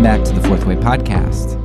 [0.00, 1.58] Welcome back to the Fourth Way Podcast.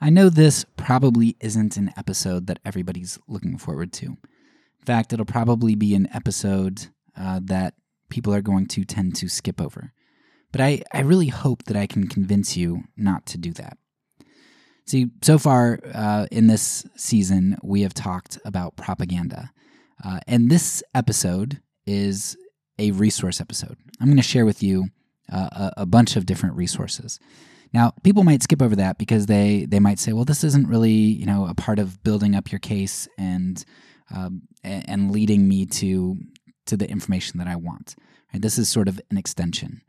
[0.00, 4.06] I know this probably isn't an episode that everybody's looking forward to.
[4.06, 6.86] In fact, it'll probably be an episode
[7.18, 7.74] uh, that
[8.10, 9.92] people are going to tend to skip over.
[10.52, 13.76] But I, I really hope that I can convince you not to do that.
[14.86, 19.50] See, so far uh, in this season, we have talked about propaganda.
[20.04, 22.36] Uh, and this episode is
[22.78, 23.78] a resource episode.
[24.00, 24.86] I'm going to share with you
[25.32, 27.18] uh, a, bunch of different resources.
[27.72, 30.92] Now, people might skip over that because they they might say, "Well, this isn't really
[30.92, 33.64] you know a part of building up your case and
[34.14, 36.18] um, and leading me to
[36.66, 37.96] to the information that I want."
[38.32, 38.42] Right?
[38.42, 39.82] This is sort of an extension.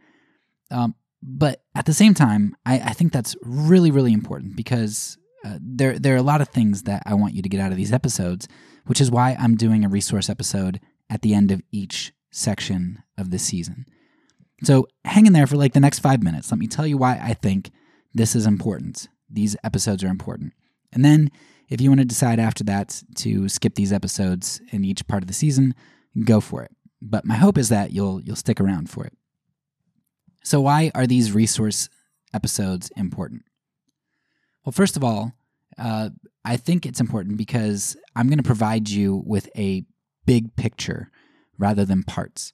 [0.72, 5.58] Um, but at the same time, I, I, think that's really really important because uh,
[5.62, 7.78] there there are a lot of things that I want you to get out of
[7.78, 8.48] these episodes,
[8.86, 13.30] which is why I'm doing a resource episode at the end of each section of
[13.30, 13.86] this season.
[14.64, 16.52] So hang in there for like the next five minutes.
[16.52, 17.72] Let me tell you why I think
[18.14, 19.08] this is important.
[19.30, 20.54] These episodes are important.
[20.92, 21.32] And then
[21.70, 25.28] if you want to decide after that to skip these episodes in each part of
[25.28, 25.74] the season,
[26.24, 26.72] go for it.
[27.02, 29.14] But my hope is that you'll you'll stick around for it.
[30.44, 31.90] So why are these resource
[32.34, 33.44] episodes important?
[34.64, 35.34] Well, first of all,
[35.78, 36.10] uh,
[36.46, 39.86] I think it's important because I'm going to provide you with a
[40.26, 41.10] big picture
[41.58, 42.54] rather than parts.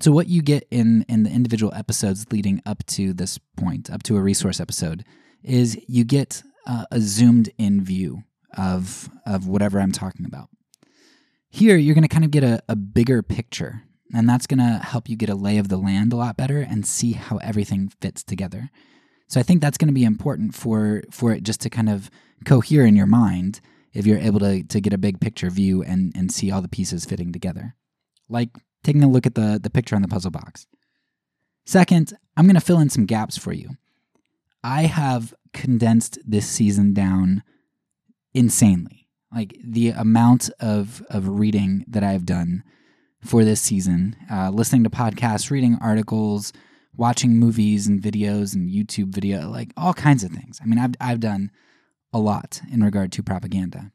[0.00, 4.02] So what you get in in the individual episodes leading up to this point, up
[4.04, 5.04] to a resource episode,
[5.42, 8.24] is you get uh, a zoomed in view
[8.56, 10.48] of of whatever I'm talking about.
[11.50, 13.82] Here, you're going to kind of get a, a bigger picture,
[14.14, 16.60] and that's going to help you get a lay of the land a lot better
[16.60, 18.70] and see how everything fits together.
[19.28, 22.10] So I think that's going to be important for for it just to kind of
[22.46, 23.60] cohere in your mind
[23.92, 26.68] if you're able to to get a big picture view and and see all the
[26.68, 27.74] pieces fitting together.
[28.28, 28.50] Like
[28.82, 30.66] taking a look at the, the picture on the puzzle box.
[31.66, 33.70] Second, I'm going to fill in some gaps for you.
[34.64, 37.42] I have condensed this season down
[38.34, 39.08] insanely.
[39.32, 42.64] Like the amount of, of reading that I've done
[43.24, 46.52] for this season, uh, listening to podcasts, reading articles,
[46.96, 50.58] watching movies and videos and YouTube video, like all kinds of things.
[50.62, 51.50] I mean, I've, I've done
[52.12, 53.92] a lot in regard to propaganda.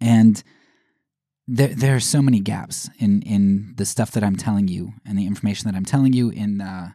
[0.00, 0.42] And
[1.46, 5.18] there there are so many gaps in in the stuff that I'm telling you and
[5.18, 6.90] the information that I'm telling you in uh,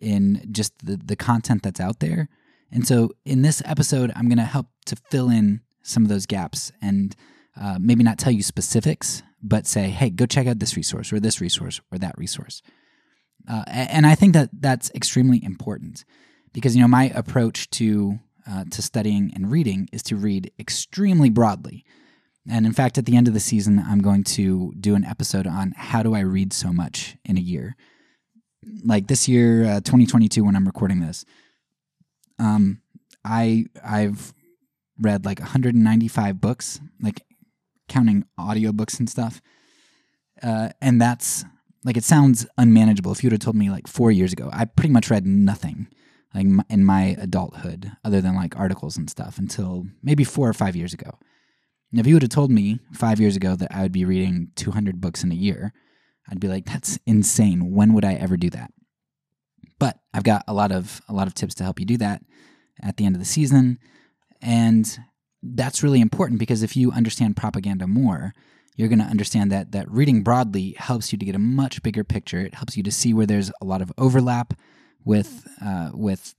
[0.00, 2.28] in just the the content that's out there.
[2.72, 6.26] And so in this episode, I'm going to help to fill in some of those
[6.26, 7.16] gaps and
[7.60, 11.18] uh, maybe not tell you specifics, but say, hey, go check out this resource or
[11.18, 12.62] this resource or that resource.
[13.48, 16.04] Uh, and I think that that's extremely important
[16.52, 21.30] because you know my approach to uh, to studying and reading is to read extremely
[21.30, 21.84] broadly.
[22.48, 25.46] And in fact, at the end of the season, I'm going to do an episode
[25.46, 27.76] on how do I read so much in a year.
[28.84, 31.24] Like this year, uh, 2022, when I'm recording this,
[32.38, 32.80] um,
[33.24, 34.32] I I've
[34.98, 37.22] read like 195 books, like
[37.88, 39.42] counting audiobooks and stuff.
[40.42, 41.44] Uh, and that's
[41.84, 43.12] like it sounds unmanageable.
[43.12, 45.88] If you'd have told me like four years ago, I pretty much read nothing
[46.34, 50.76] like in my adulthood other than like articles and stuff until maybe four or five
[50.76, 51.18] years ago.
[51.90, 54.50] And if you would have told me five years ago that I would be reading
[54.56, 55.72] 200 books in a year,
[56.28, 57.72] I'd be like, that's insane.
[57.72, 58.72] When would I ever do that?
[59.78, 62.22] But I've got a lot of a lot of tips to help you do that
[62.82, 63.78] at the end of the season.
[64.40, 64.98] And
[65.42, 68.34] that's really important because if you understand propaganda more,
[68.76, 72.04] you're going to understand that that reading broadly helps you to get a much bigger
[72.04, 72.40] picture.
[72.40, 74.54] It helps you to see where there's a lot of overlap
[75.04, 76.34] with uh, with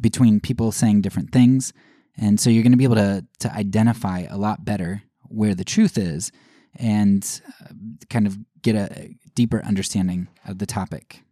[0.00, 1.72] between people saying different things
[2.16, 5.64] and so you're going to be able to, to identify a lot better where the
[5.64, 6.30] truth is
[6.76, 7.72] and uh,
[8.10, 11.22] kind of get a deeper understanding of the topic.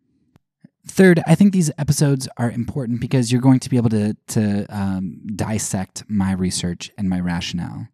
[0.86, 4.66] Third, I think these episodes are important because you're going to be able to, to
[4.70, 7.88] um, dissect my research and my rationale.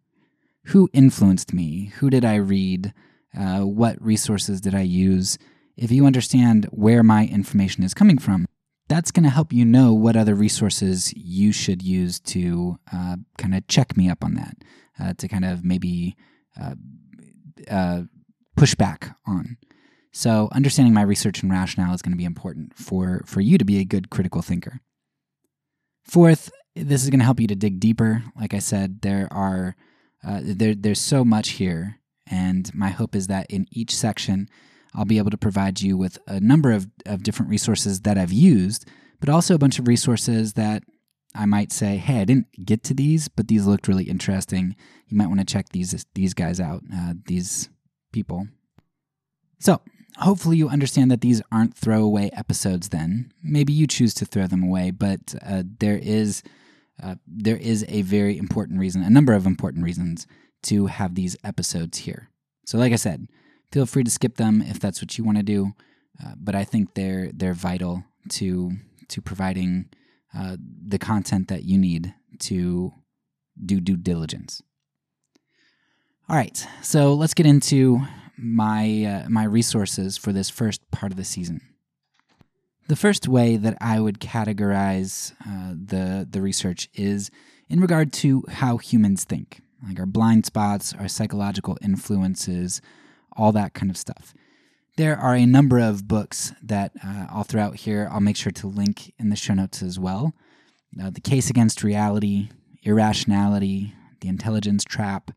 [0.67, 1.91] Who influenced me?
[1.97, 2.93] Who did I read?
[3.37, 5.37] Uh, what resources did I use?
[5.75, 8.47] If you understand where my information is coming from,
[8.87, 13.55] that's going to help you know what other resources you should use to uh, kind
[13.55, 14.57] of check me up on that,
[14.99, 16.15] uh, to kind of maybe
[16.59, 16.75] uh,
[17.69, 18.01] uh,
[18.55, 19.57] push back on.
[20.13, 23.65] So, understanding my research and rationale is going to be important for, for you to
[23.65, 24.79] be a good critical thinker.
[26.03, 28.23] Fourth, this is going to help you to dig deeper.
[28.39, 29.75] Like I said, there are
[30.25, 34.49] uh, there, there's so much here, and my hope is that in each section
[34.97, 38.33] I'll be able to provide you with a number of, of different resources that I've
[38.33, 38.85] used,
[39.19, 40.83] but also a bunch of resources that
[41.35, 44.75] I might say, hey, I didn't get to these, but these looked really interesting.
[45.07, 47.69] You might want to check these these guys out, uh, these
[48.11, 48.47] people.
[49.59, 49.81] So
[50.17, 54.63] hopefully you understand that these aren't throwaway episodes then maybe you choose to throw them
[54.63, 56.41] away but uh, there is
[57.03, 60.25] uh, there is a very important reason a number of important reasons
[60.63, 62.29] to have these episodes here
[62.65, 63.27] so like i said
[63.71, 65.73] feel free to skip them if that's what you want to do
[66.23, 68.71] uh, but i think they're they're vital to
[69.07, 69.89] to providing
[70.37, 72.91] uh, the content that you need to
[73.65, 74.61] do due diligence
[76.29, 78.01] all right so let's get into
[78.37, 81.61] my uh, my resources for this first part of the season.
[82.87, 87.31] The first way that I would categorize uh, the the research is
[87.67, 92.81] in regard to how humans think, like our blind spots, our psychological influences,
[93.37, 94.33] all that kind of stuff.
[94.97, 98.09] There are a number of books that uh, I'll throw out here.
[98.11, 100.33] I'll make sure to link in the show notes as well.
[100.99, 102.49] Uh, the Case Against Reality,
[102.83, 105.31] Irrationality, The Intelligence Trap,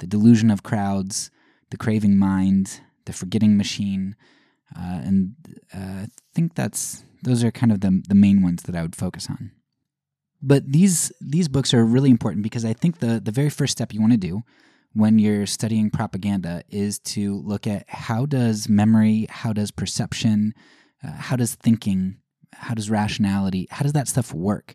[0.00, 1.30] The Delusion of Crowds,
[1.70, 4.16] the Craving Mind, The Forgetting Machine,
[4.76, 5.34] uh, and
[5.72, 8.96] uh, I think that's those are kind of the the main ones that I would
[8.96, 9.52] focus on.
[10.42, 13.92] But these these books are really important because I think the the very first step
[13.92, 14.42] you want to do
[14.94, 20.54] when you're studying propaganda is to look at how does memory, how does perception,
[21.02, 22.16] uh, how does thinking,
[22.52, 24.74] how does rationality, how does that stuff work?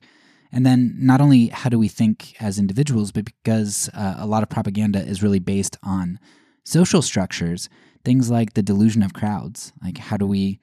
[0.51, 4.44] And then not only how do we think as individuals, but because uh, a lot
[4.44, 6.19] of propaganda is really based on
[6.65, 7.69] social structures
[8.06, 10.60] things like the delusion of crowds like how do we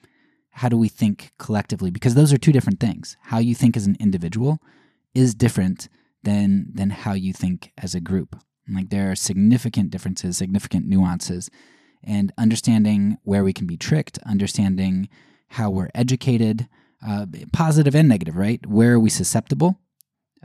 [0.57, 1.91] how do we think collectively?
[1.91, 3.19] Because those are two different things.
[3.25, 4.59] How you think as an individual
[5.15, 5.91] is different
[6.23, 8.37] than than how you think as a group
[8.69, 11.51] like there are significant differences significant nuances
[12.03, 15.09] and understanding where we can be tricked understanding
[15.51, 16.69] how we're educated
[17.07, 18.65] uh, positive and negative right?
[18.67, 19.79] Where are we susceptible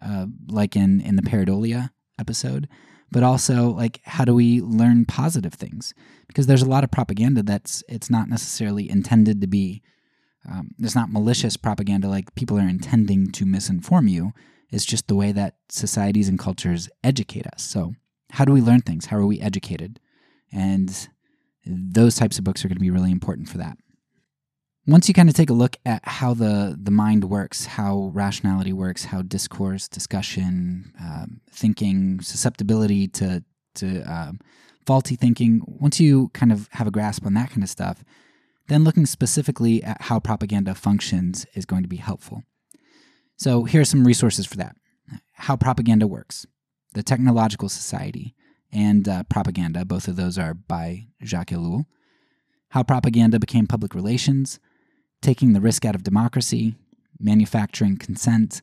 [0.02, 2.68] uh, like in in the pareidolia episode
[3.12, 5.94] but also like how do we learn positive things?
[6.28, 9.82] Because there's a lot of propaganda that's it's not necessarily intended to be
[10.50, 14.32] um, it's not malicious propaganda like people are intending to misinform you.
[14.72, 17.62] It's just the way that societies and cultures educate us.
[17.62, 17.94] So
[18.32, 20.00] how do we learn things how are we educated
[20.52, 21.10] and
[21.66, 23.78] those types of books are going to be really important for that
[24.88, 28.74] once you kind of take a look at how the, the mind works, how rationality
[28.74, 33.44] works, how discourse, discussion, um, thinking, susceptibility to,
[33.76, 34.40] to um,
[34.86, 38.04] faulty thinking, once you kind of have a grasp on that kind of stuff,
[38.68, 42.44] then looking specifically at how propaganda functions is going to be helpful.
[43.38, 44.76] So here are some resources for that.
[45.34, 46.46] How propaganda works,
[46.94, 48.36] the Technological Society,
[48.72, 51.86] and uh, Propaganda, both of those are by Jacques Ellul.
[52.70, 54.60] How propaganda became public relations,
[55.22, 56.76] taking the risk out of democracy,
[57.20, 58.62] manufacturing consent,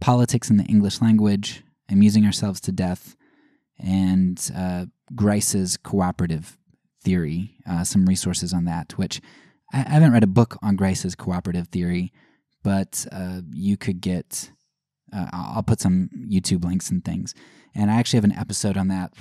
[0.00, 3.16] politics in the English language, amusing ourselves to death,
[3.78, 6.58] and uh, Grice's cooperative
[7.02, 9.20] theory, uh, some resources on that, which
[9.72, 12.12] I, haven't read a book on Grice's cooperative theory,
[12.62, 14.50] but uh, you could get,
[15.12, 17.34] uh, I'll put some YouTube links and things.
[17.74, 19.12] And I actually have an episode on that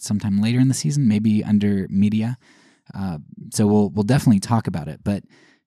[0.00, 2.38] sometime later in the season, maybe under media.
[2.94, 3.18] Uh,
[3.52, 5.00] so we'll we'll definitely talk about it.
[5.04, 5.24] But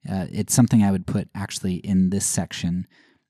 [0.09, 2.87] uh, it's something I would put actually in this section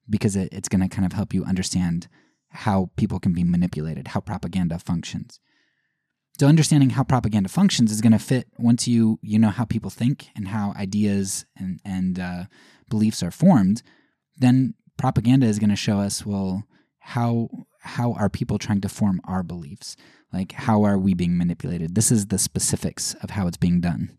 [0.10, 2.08] because it, it's going to kind of help you understand
[2.50, 5.40] how people can be manipulated, how propaganda functions.
[6.40, 9.90] So understanding how propaganda functions is going to fit once you you know how people
[9.90, 12.44] think and how ideas and and uh,
[12.90, 13.84] beliefs are formed.
[14.38, 16.64] Then propaganda is going to show us well
[17.00, 19.98] how how are people trying to form our beliefs?
[20.32, 21.96] Like how are we being manipulated?
[21.96, 24.18] This is the specifics of how it's being done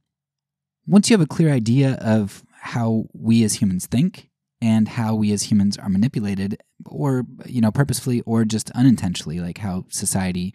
[0.86, 5.32] once you have a clear idea of how we as humans think and how we
[5.32, 10.54] as humans are manipulated or you know purposefully or just unintentionally like how society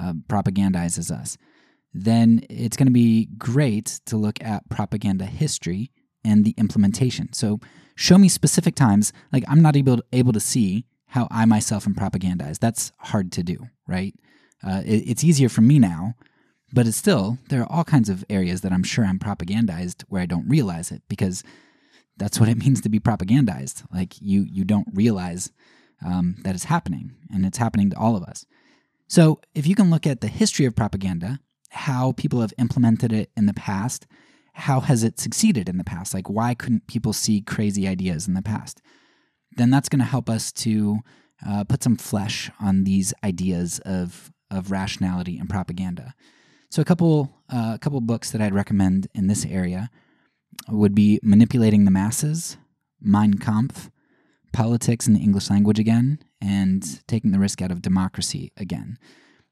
[0.00, 1.36] uh, propagandizes us
[1.92, 5.90] then it's going to be great to look at propaganda history
[6.26, 7.60] and the implementation so
[7.94, 11.86] show me specific times like i'm not able to, able to see how i myself
[11.86, 14.14] am propagandized that's hard to do right
[14.66, 16.14] uh, it, it's easier for me now
[16.72, 20.20] but it's still, there are all kinds of areas that I'm sure I'm propagandized where
[20.20, 21.44] I don't realize it because
[22.16, 23.84] that's what it means to be propagandized.
[23.92, 25.52] Like you, you don't realize
[26.04, 28.44] um, that it's happening, and it's happening to all of us.
[29.08, 31.40] So if you can look at the history of propaganda,
[31.70, 34.06] how people have implemented it in the past,
[34.56, 36.14] how has it succeeded in the past?
[36.14, 38.80] Like why couldn't people see crazy ideas in the past?
[39.56, 40.98] Then that's going to help us to
[41.46, 46.14] uh, put some flesh on these ideas of of rationality and propaganda.
[46.70, 49.90] So a couple uh, a couple books that I'd recommend in this area
[50.68, 52.56] would be Manipulating the Masses,
[53.00, 53.90] Mein Kampf,
[54.52, 58.98] Politics in the English Language again, and Taking the Risk Out of Democracy again.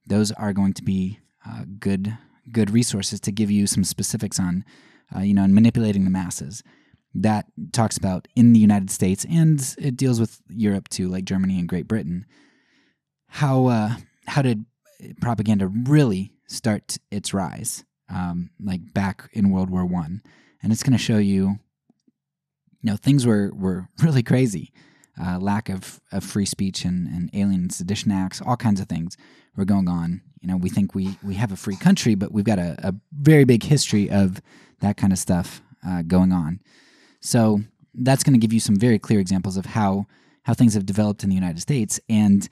[0.06, 2.16] Those are going to be uh, good
[2.50, 4.64] good resources to give you some specifics on
[5.14, 6.62] uh, you know, and manipulating the masses.
[7.16, 11.60] That talks about in the United States, and it deals with Europe too, like Germany
[11.60, 12.26] and Great Britain.
[13.28, 13.94] How uh,
[14.26, 14.64] how did
[15.20, 17.84] propaganda really start its rise?
[18.12, 20.22] Um, like back in World War One,
[20.62, 21.58] and it's going to show you,
[22.80, 24.72] you know, things were were really crazy.
[25.20, 29.16] Uh, lack of, of free speech and, and alien sedition acts, all kinds of things
[29.56, 30.20] were going on.
[30.40, 32.94] You know, we think we, we have a free country, but we've got a, a
[33.12, 34.42] very big history of
[34.84, 36.60] that kind of stuff uh, going on.
[37.20, 37.60] So
[37.94, 40.06] that's going to give you some very clear examples of how
[40.44, 42.48] how things have developed in the United States and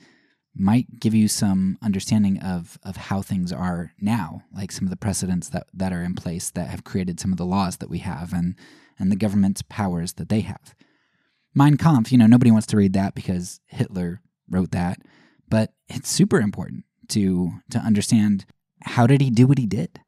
[0.55, 4.97] might give you some understanding of of how things are now, like some of the
[4.97, 7.99] precedents that, that are in place that have created some of the laws that we
[7.99, 8.55] have and
[8.99, 10.75] and the government's powers that they have.
[11.55, 14.99] Mein Kampf, you know, nobody wants to read that because Hitler wrote that,
[15.49, 18.45] but it's super important to to understand
[18.81, 19.99] how did he do what he did.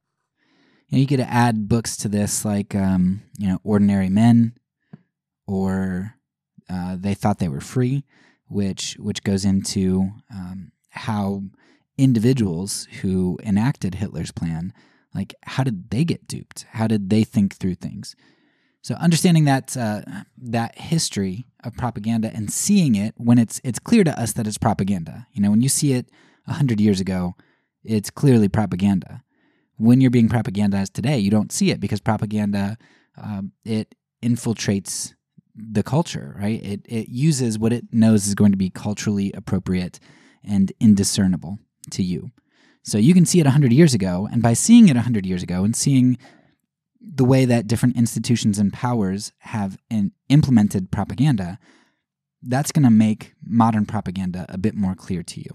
[0.88, 4.54] You, know, you could add books to this like um, you know Ordinary Men,
[5.48, 6.16] or
[6.70, 8.04] uh, They Thought They Were Free,
[8.48, 11.44] which which goes into um, how
[11.98, 14.74] individuals who enacted Hitler's plan,
[15.14, 16.66] like how did they get duped?
[16.72, 18.16] How did they think through things?
[18.82, 20.02] So understanding that uh,
[20.38, 24.60] that history of propaganda and seeing it when it's it's clear to us that it's
[24.60, 25.26] propaganda.
[25.32, 26.10] You know, when you see it
[26.48, 27.34] hundred years ago,
[27.84, 29.24] it's clearly propaganda.
[29.78, 32.78] When you're being propagandized today, you don't see it because propaganda
[33.22, 35.14] um, it infiltrates
[35.56, 36.64] the culture, right?
[36.64, 40.00] It it uses what it knows is going to be culturally appropriate
[40.44, 41.60] and indiscernible
[41.92, 42.32] to you.
[42.84, 45.64] So you can see it 100 years ago, and by seeing it 100 years ago
[45.64, 46.18] and seeing
[47.02, 51.58] the way that different institutions and powers have in, implemented propaganda,
[52.42, 55.50] that's going to make modern propaganda a bit more clear to you.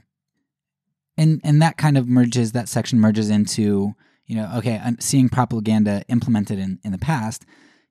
[1.16, 3.94] And and that kind of merges that section merges into
[4.30, 7.44] you know okay I'm seeing propaganda implemented in in the past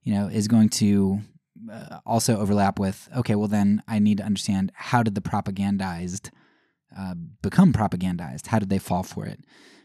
[0.03, 1.19] you know is going to
[1.72, 6.29] uh, also overlap with okay well then I need to understand how did the propagandized
[6.98, 8.48] uh, become propagandized?
[8.48, 9.39] How did they fall for it?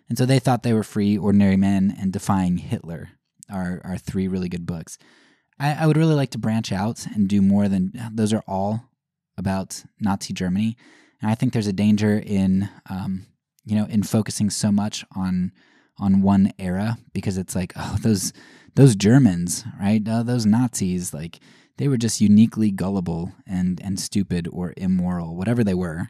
[0.08, 3.10] And so they thought they were free ordinary men and defying Hitler
[3.50, 4.98] are are three really good books.
[5.58, 8.90] I, I would really like to branch out and do more than those are all
[9.36, 10.76] about Nazi Germany,
[11.20, 13.26] and I think there's a danger in um,
[13.64, 15.52] you know in focusing so much on
[15.98, 18.32] on one era because it's like oh those
[18.74, 21.40] those Germans right uh, those Nazis like
[21.76, 26.08] they were just uniquely gullible and and stupid or immoral whatever they were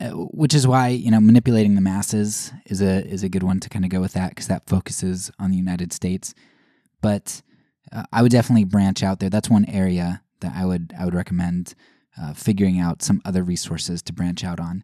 [0.00, 3.60] uh, which is why you know manipulating the masses is a is a good one
[3.60, 6.34] to kind of go with that because that focuses on the United States.
[7.02, 7.42] But
[7.92, 9.28] uh, I would definitely branch out there.
[9.28, 11.74] That's one area that I would I would recommend
[12.20, 14.82] uh, figuring out some other resources to branch out on.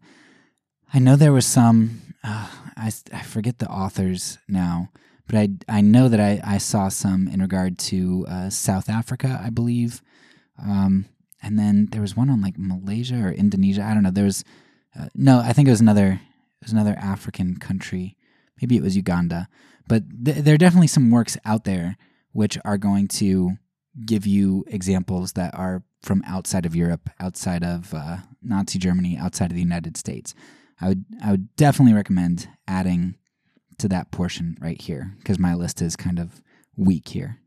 [0.93, 4.91] I know there was some uh, I I forget the authors now,
[5.27, 9.41] but I I know that I I saw some in regard to uh, South Africa,
[9.43, 10.03] I believe.
[10.59, 11.07] Um,
[11.43, 13.83] and then there was one on like Malaysia or Indonesia.
[13.83, 14.11] I don't know.
[14.11, 14.45] There was
[14.99, 16.21] uh, no, I think it was another
[16.61, 18.17] it was another African country.
[18.61, 19.49] Maybe it was Uganda.
[19.87, 21.97] But th- there are definitely some works out there
[22.33, 23.53] which are going to
[24.05, 29.51] give you examples that are from outside of Europe, outside of uh, Nazi Germany, outside
[29.51, 30.35] of the United States.
[30.81, 33.17] I would I would definitely recommend adding
[33.79, 36.43] to that portion right here because my list is kind of
[36.77, 37.39] weak here.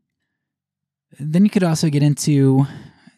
[1.18, 2.66] Then you could also get into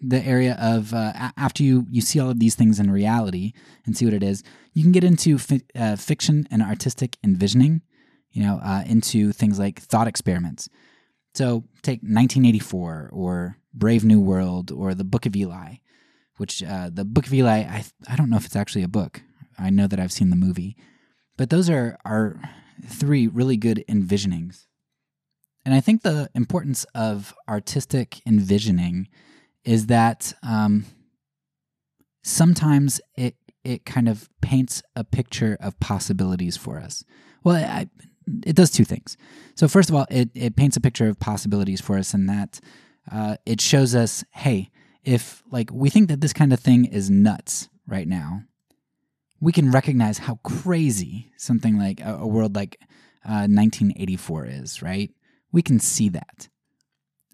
[0.00, 3.52] the area of uh, after you you see all of these things in reality
[3.86, 4.42] and see what it is,
[4.72, 7.82] you can get into fi- uh, fiction and artistic envisioning.
[8.30, 10.66] You know, uh, into things like thought experiments.
[11.34, 15.76] So take 1984 or Brave New World or the Book of Eli,
[16.38, 19.22] which uh, the Book of Eli I I don't know if it's actually a book.
[19.62, 20.76] I know that I've seen the movie,
[21.36, 22.40] but those are are
[22.84, 24.66] three really good envisionings.
[25.64, 29.08] And I think the importance of artistic envisioning
[29.64, 30.86] is that um,
[32.22, 37.04] sometimes it it kind of paints a picture of possibilities for us.
[37.44, 37.88] Well, I,
[38.44, 39.16] it does two things.
[39.54, 42.60] So first of all, it it paints a picture of possibilities for us, in that
[43.10, 44.70] uh, it shows us, hey,
[45.04, 48.42] if like we think that this kind of thing is nuts right now,
[49.42, 52.78] we can recognize how crazy something like a, a world like
[53.24, 55.10] uh, 1984 is, right?
[55.50, 56.48] We can see that.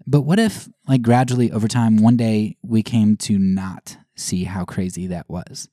[0.06, 4.64] But what if, like, gradually over time, one day we came to not see how
[4.64, 5.68] crazy that was?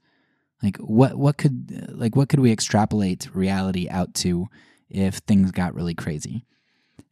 [0.61, 4.47] Like, what what could like what could we extrapolate reality out to
[4.89, 6.45] if things got really crazy?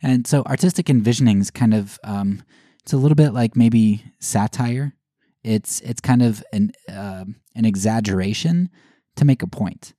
[0.01, 2.43] And so, artistic envisionings kind of um,
[2.81, 4.95] it's a little bit like maybe satire.
[5.43, 7.25] It's it's kind of an uh,
[7.55, 8.69] an exaggeration
[9.15, 9.93] to make a point.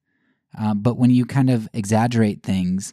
[0.58, 2.92] Uh, but when you kind of exaggerate things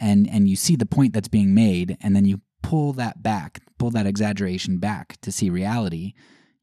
[0.00, 3.60] and and you see the point that's being made, and then you pull that back,
[3.78, 6.12] pull that exaggeration back to see reality,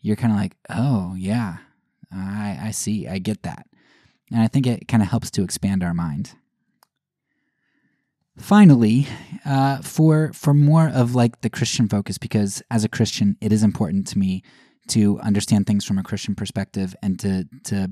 [0.02, 1.58] you're kind of like, oh, yeah,
[2.12, 3.66] I, I see, I get that.
[4.32, 6.34] And I think it kind of helps to expand our mind.
[8.38, 9.08] Finally,
[9.46, 13.64] uh, for for more of like the Christian focus, because as a Christian, it is
[13.64, 14.44] important to me
[14.90, 17.92] to understand things from a Christian perspective and to to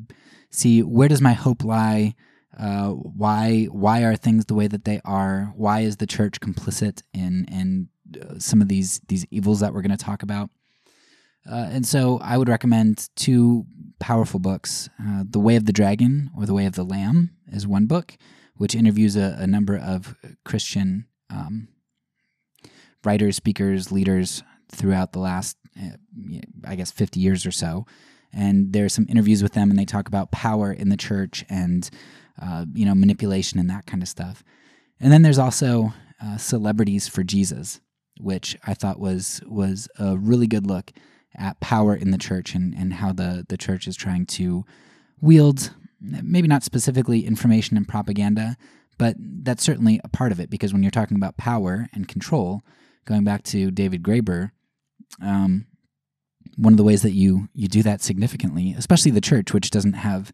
[0.50, 2.16] see where does my hope lie.
[2.58, 5.54] Uh, why why are things the way that they are?
[5.56, 7.90] Why is the church complicit in in
[8.22, 10.50] uh, some of these these evils that we're going to talk about?
[11.50, 13.66] Uh, and so I would recommend two
[14.00, 14.90] powerful books.
[15.02, 18.18] Uh, the Way of the Dragon or The Way of the Lamb is one book,
[18.56, 21.68] which interviews a, a number of Christian um,
[23.04, 25.58] writers, speakers, leaders throughout the last,
[26.66, 27.86] I guess, 50 years or so.
[28.32, 31.90] And there's some interviews with them, and they talk about power in the church and,
[32.42, 34.44] uh, you know, manipulation and that kind of stuff.
[35.00, 37.80] And then there's also uh, Celebrities for Jesus,
[38.20, 40.92] which I thought was was a really good look
[41.36, 44.66] at power in the church and, and how the, the church is trying to
[45.20, 48.58] wield maybe not specifically information and propaganda,
[48.98, 52.62] but that's certainly a part of it because when you're talking about power and control,
[53.06, 54.52] going back to David Graeber,
[55.22, 55.66] um,
[56.58, 59.94] one of the ways that you you do that significantly, especially the church, which doesn't
[59.94, 60.32] have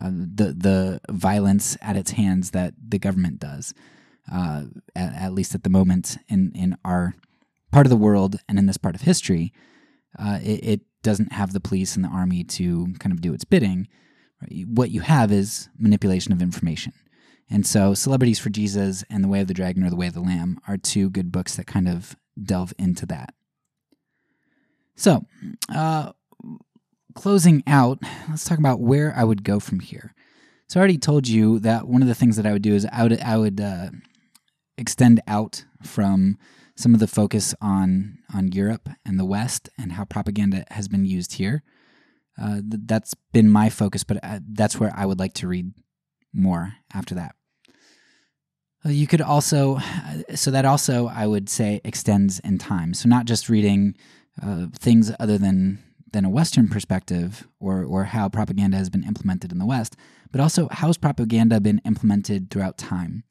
[0.00, 3.74] uh, the the violence at its hands that the government does,
[4.32, 7.14] uh, at, at, least at the moment in in our
[7.70, 9.52] part of the world and in this part of history,
[10.18, 13.44] uh, it, it, doesn't have the police and the army to kind of do its
[13.44, 13.86] bidding.
[14.66, 16.92] What you have is manipulation of information.
[17.48, 20.14] And so, Celebrities for Jesus and The Way of the Dragon or The Way of
[20.14, 23.32] the Lamb are two good books that kind of delve into that.
[24.98, 25.24] So,
[25.72, 26.10] uh,
[27.14, 30.12] closing out, let's talk about where I would go from here.
[30.68, 32.84] So, I already told you that one of the things that I would do is
[32.92, 33.90] I would, I would uh,
[34.76, 36.36] extend out from
[36.74, 41.04] some of the focus on on Europe and the West and how propaganda has been
[41.04, 41.62] used here.
[42.40, 45.72] Uh, th- that's been my focus, but uh, that's where I would like to read
[46.32, 47.36] more after that.
[48.84, 52.94] Uh, you could also, uh, so that also I would say extends in time.
[52.94, 53.96] So not just reading
[54.74, 59.58] things other than than a Western perspective or or how propaganda has been implemented in
[59.58, 59.96] the West,
[60.32, 63.24] but also how's propaganda been implemented throughout time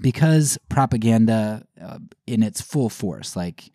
[0.00, 3.70] because propaganda uh, in its full force, like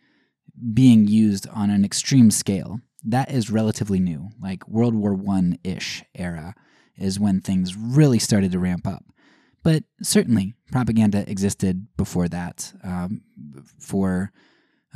[0.73, 4.29] being used on an extreme scale, that is relatively new.
[4.41, 6.55] Like World War One ish era
[6.97, 9.03] is when things really started to ramp up.
[9.63, 12.73] But certainly, propaganda existed before that.
[12.83, 13.21] Um,
[13.79, 14.31] for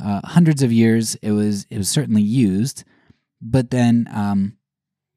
[0.01, 2.83] uh, hundreds of years, it was it was certainly used.
[3.41, 4.57] But then, um,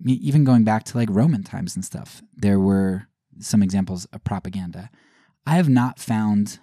[0.04, 3.08] even going back to like Roman times and stuff, there were
[3.40, 4.90] some examples of propaganda.
[5.46, 6.58] I have not found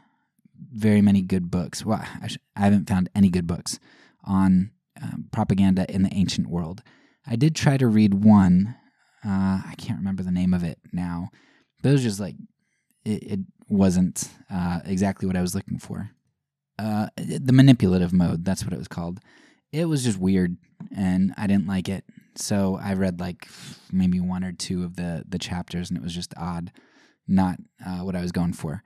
[0.71, 1.85] very many good books.
[1.85, 3.79] Well, I, sh- I haven't found any good books
[4.23, 6.83] on um, propaganda in the ancient world.
[7.27, 8.75] I did try to read one.
[9.25, 11.29] Uh, I can't remember the name of it now,
[11.81, 12.35] but it was just like
[13.03, 16.11] it, it wasn't uh, exactly what I was looking for.
[16.77, 19.19] Uh, the manipulative mode, that's what it was called.
[19.71, 20.57] It was just weird,
[20.95, 22.03] and I didn't like it.
[22.35, 23.47] So I read like
[23.91, 26.71] maybe one or two of the the chapters, and it was just odd
[27.27, 28.83] not uh, what I was going for.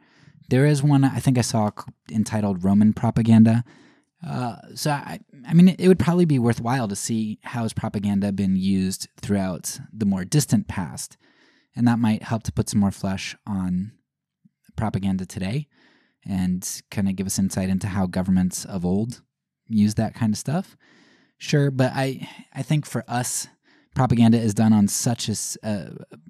[0.49, 1.71] There is one I think I saw
[2.11, 3.63] entitled Roman Propaganda.
[4.25, 8.31] Uh, so I, I mean, it would probably be worthwhile to see how has propaganda
[8.31, 11.17] been used throughout the more distant past,
[11.75, 13.93] and that might help to put some more flesh on
[14.75, 15.67] propaganda today,
[16.25, 19.21] and kind of give us insight into how governments of old
[19.67, 20.75] use that kind of stuff.
[21.37, 23.47] Sure, but I I think for us,
[23.95, 25.35] propaganda is done on such a,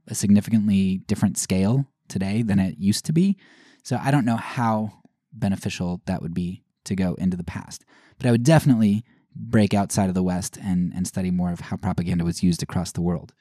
[0.07, 3.37] a, significantly different scale today than it used to be.
[3.83, 4.93] So I don't know how
[5.33, 7.85] beneficial that would be to go into the past.
[8.17, 9.03] But I would definitely
[9.35, 12.91] break outside of the West and, and study more of how propaganda was used across
[12.91, 13.33] the world.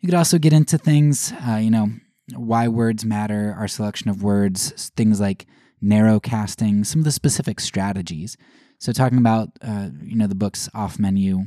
[0.00, 1.90] You could also get into things, uh, you know,
[2.34, 5.46] why words matter, our selection of words, things like
[5.80, 8.36] narrow casting, some of the specific strategies.
[8.78, 11.44] So, talking about, uh, you know, the books off menu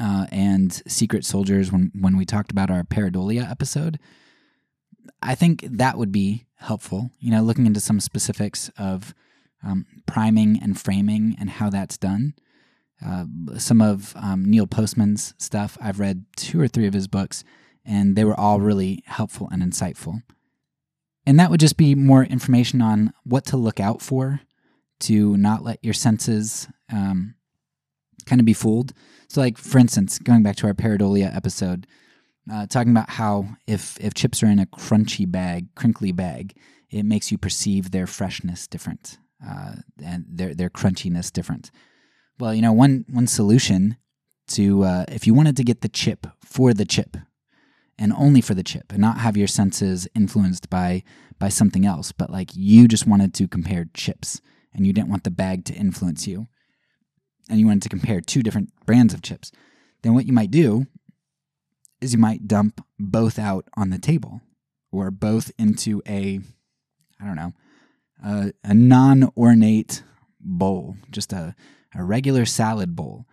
[0.00, 3.98] uh, and Secret Soldiers when, when we talked about our Pareidolia episode,
[5.22, 7.10] I think that would be helpful.
[7.18, 9.14] You know, looking into some specifics of
[9.64, 12.34] um, priming and framing and how that's done.
[13.04, 13.26] Uh,
[13.58, 17.44] some of um, Neil Postman's stuff, I've read two or three of his books,
[17.86, 20.22] and they were all really helpful and insightful.
[21.24, 24.40] And that would just be more information on what to look out for
[25.00, 27.34] to not let your senses um,
[28.26, 28.92] kind of be fooled.
[29.28, 31.86] So, like, for instance, going back to our pareidolia episode,
[32.50, 36.56] uh, talking about how if if chips are in a crunchy bag, crinkly bag,
[36.90, 39.18] it makes you perceive their freshness different.
[39.44, 41.70] uh, and their their crunchiness different.
[42.38, 43.96] Well, you know, one one solution
[44.48, 47.16] to uh, if you wanted to get the chip for the chip
[47.98, 51.02] and only for the chip and not have your senses influenced by
[51.38, 54.40] by something else, but like you just wanted to compare chips
[54.72, 56.46] and you didn't want the bag to influence you
[57.50, 59.52] and you wanted to compare two different brands of chips,
[60.02, 60.86] then what you might do
[62.00, 64.40] is you might dump both out on the table
[64.90, 66.40] or both into a
[67.20, 67.52] I don't know,
[68.24, 70.02] a, a non ornate
[70.40, 71.54] bowl, just a,
[71.94, 73.26] a regular salad bowl,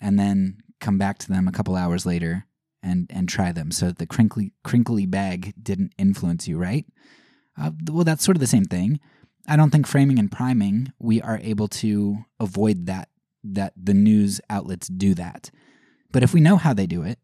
[0.00, 2.46] and then come back to them a couple hours later
[2.82, 6.86] and, and try them so that the crinkly, crinkly bag didn't influence you, right?
[7.60, 9.00] Uh, well, that's sort of the same thing.
[9.46, 13.08] I don't think framing and priming, we are able to avoid that,
[13.42, 15.50] that the news outlets do that.
[16.12, 17.18] But if we know how they do it,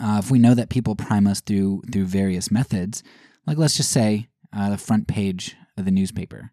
[0.00, 3.02] uh, if we know that people prime us through through various methods,
[3.46, 6.52] like let's just say uh, the front page of the newspaper.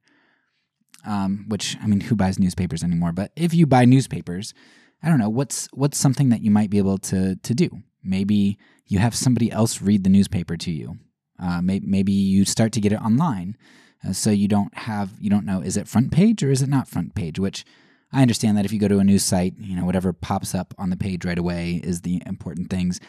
[1.06, 3.14] Um, which I mean, who buys newspapers anymore?
[3.14, 4.54] But if you buy newspapers,
[5.02, 7.70] I don't know what's what's something that you might be able to to do.
[8.04, 10.98] Maybe you have somebody else read the newspaper to you.
[11.42, 13.56] Uh, may, maybe you start to get it online,
[14.08, 16.70] uh, so you don't have you don't know is it front page or is it
[16.70, 17.40] not front page.
[17.40, 17.66] Which
[18.12, 20.74] I understand that if you go to a news site, you know whatever pops up
[20.78, 23.00] on the page right away is the important things.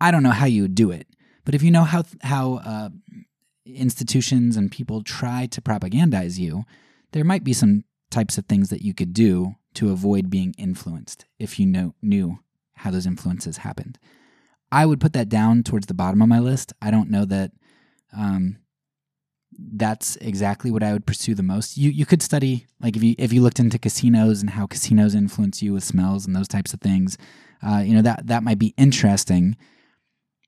[0.00, 1.06] I don't know how you do it,
[1.44, 2.90] but if you know how how uh,
[3.64, 6.64] institutions and people try to propagandize you,
[7.12, 11.26] there might be some types of things that you could do to avoid being influenced
[11.38, 12.38] if you know, knew
[12.74, 13.98] how those influences happened.
[14.72, 16.72] I would put that down towards the bottom of my list.
[16.80, 17.52] I don't know that
[18.16, 18.58] um,
[19.58, 21.76] that's exactly what I would pursue the most.
[21.76, 25.14] You you could study like if you if you looked into casinos and how casinos
[25.14, 27.18] influence you with smells and those types of things.
[27.62, 29.56] Uh, you know that that might be interesting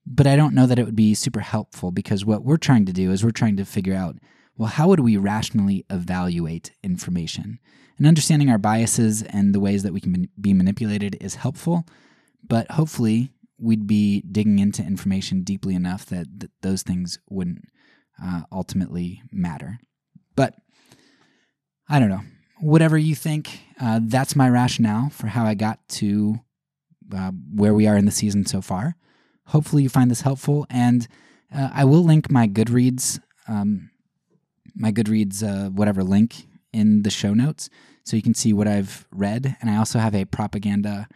[0.06, 2.92] but I don't know that it would be super helpful because what we're trying to
[2.92, 4.16] do is we're trying to figure out
[4.56, 7.58] well, how would we rationally evaluate information?
[7.98, 11.86] And understanding our biases and the ways that we can be manipulated is helpful,
[12.46, 17.64] but hopefully we'd be digging into information deeply enough that, that those things wouldn't
[18.22, 19.78] uh, ultimately matter.
[20.34, 20.54] But
[21.88, 22.22] I don't know.
[22.60, 26.40] Whatever you think, uh, that's my rationale for how I got to
[27.14, 28.96] uh, where we are in the season so far.
[29.46, 31.06] Hopefully, you find this helpful, and
[31.54, 33.90] uh, I will link my Goodreads, um,
[34.74, 37.68] my Goodreads, uh, whatever link in the show notes,
[38.04, 39.56] so you can see what I've read.
[39.61, 41.08] And I also have a propaganda,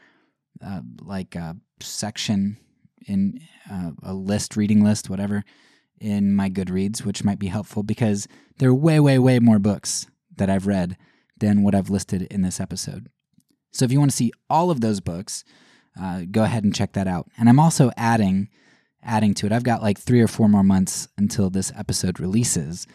[0.64, 2.59] uh, like uh, section
[3.07, 3.40] in
[3.71, 5.45] uh, a list, reading list, whatever,
[6.01, 10.07] in my Goodreads, which might be helpful because there are way, way, way more books
[10.37, 10.97] that I've read
[11.38, 13.09] than what I've listed in this episode.
[13.73, 15.45] So if you want to see all of those books,
[16.01, 17.29] uh, go ahead and check that out.
[17.38, 18.49] And I'm also adding
[19.03, 19.53] adding to it.
[19.53, 22.87] I've got like three or four more months until this episode releases,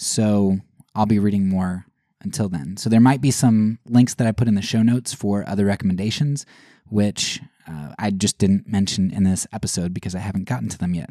[0.00, 0.56] so
[0.94, 1.84] I'll be reading more
[2.22, 2.78] until then.
[2.78, 5.66] So there might be some links that I put in the show notes for other
[5.66, 6.46] recommendations,
[6.86, 10.94] which uh, I just didn't mention in this episode because I haven't gotten to them
[10.94, 11.10] yet.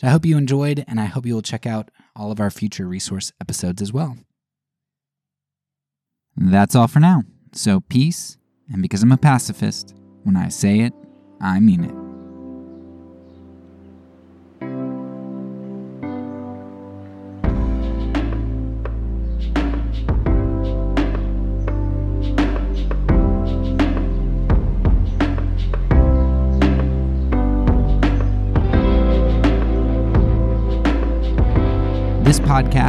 [0.00, 2.50] So I hope you enjoyed, and I hope you will check out all of our
[2.50, 4.16] future resource episodes as well.
[6.34, 7.24] That's all for now.
[7.52, 8.38] So peace,
[8.72, 10.94] and because I'm a pacifist, when I say it,
[11.40, 12.05] I mean it.